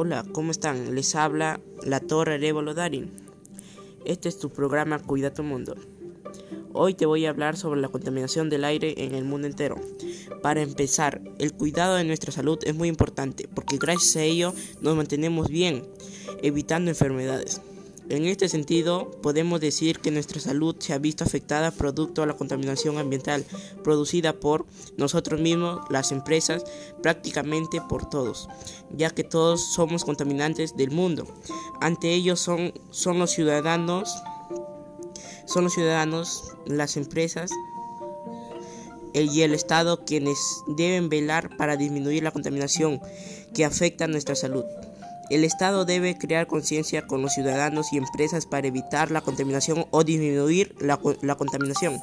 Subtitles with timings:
[0.00, 0.94] Hola, ¿cómo están?
[0.94, 3.10] Les habla la Torre Arevalo Darin.
[4.04, 5.74] Este es tu programa Cuida tu Mundo.
[6.72, 9.74] Hoy te voy a hablar sobre la contaminación del aire en el mundo entero.
[10.40, 14.94] Para empezar, el cuidado de nuestra salud es muy importante porque gracias a ello nos
[14.94, 15.82] mantenemos bien,
[16.42, 17.60] evitando enfermedades.
[18.10, 22.36] En este sentido, podemos decir que nuestra salud se ha visto afectada producto de la
[22.36, 23.44] contaminación ambiental
[23.84, 24.64] producida por
[24.96, 26.64] nosotros mismos, las empresas,
[27.02, 28.48] prácticamente por todos,
[28.90, 31.26] ya que todos somos contaminantes del mundo.
[31.82, 34.10] Ante ello son, son los ciudadanos,
[35.44, 37.50] son los ciudadanos, las empresas,
[39.12, 43.00] y el Estado quienes deben velar para disminuir la contaminación
[43.54, 44.64] que afecta a nuestra salud.
[45.30, 50.02] El Estado debe crear conciencia con los ciudadanos y empresas para evitar la contaminación o
[50.02, 50.96] disminuir la,
[51.36, 52.00] contaminación,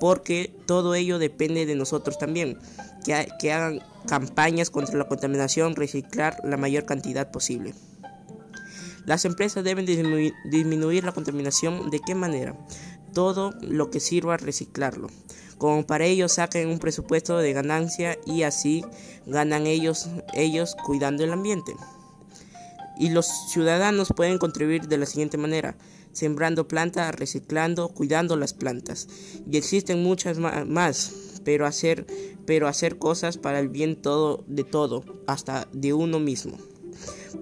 [0.00, 2.58] porque todo ello depende de nosotros también,
[3.04, 7.74] que, hagan campañas contra la contaminación, reciclar la mayor cantidad posible.
[9.04, 11.90] Las empresas deben disminuir, la contaminación.
[11.90, 12.56] ¿De qué manera?
[13.12, 15.08] Todo lo que sirva reciclarlo.
[15.58, 18.84] Como para ello saquen un presupuesto de ganancia y así
[19.26, 21.72] ganan ellos, ellos cuidando el ambiente.
[22.98, 25.76] Y los ciudadanos pueden contribuir de la siguiente manera,
[26.12, 29.08] sembrando plantas, reciclando, cuidando las plantas.
[29.50, 31.12] Y existen muchas más,
[31.44, 32.06] pero hacer,
[32.46, 36.56] pero hacer cosas para el bien todo, de todo, hasta de uno mismo.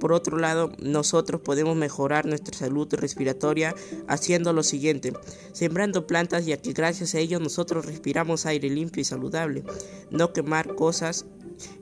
[0.00, 3.74] Por otro lado, nosotros podemos mejorar nuestra salud respiratoria
[4.08, 5.12] haciendo lo siguiente,
[5.52, 9.64] sembrando plantas ya que gracias a ello nosotros respiramos aire limpio y saludable,
[10.10, 11.26] no quemar cosas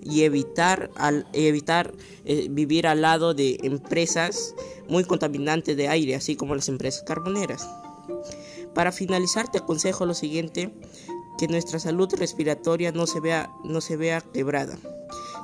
[0.03, 1.93] y evitar, al, evitar
[2.25, 4.55] eh, vivir al lado de empresas
[4.89, 7.69] muy contaminantes de aire, así como las empresas carboneras.
[8.75, 10.73] Para finalizar te aconsejo lo siguiente,
[11.39, 14.79] que nuestra salud respiratoria no se vea, no se vea quebrada.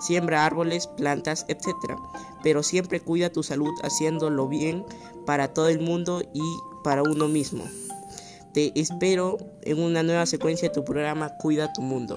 [0.00, 1.98] Siembra árboles, plantas, etc.
[2.42, 4.84] Pero siempre cuida tu salud haciéndolo bien
[5.26, 6.42] para todo el mundo y
[6.84, 7.64] para uno mismo.
[8.52, 12.16] Te espero en una nueva secuencia de tu programa Cuida tu Mundo.